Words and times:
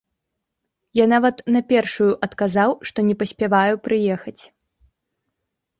Я 0.99 1.05
нават 1.13 1.35
на 1.55 1.61
першую 1.73 2.09
адказаў, 2.29 2.71
што 2.93 2.99
не 3.11 3.15
паспяваю 3.21 3.75
прыехаць. 3.91 4.39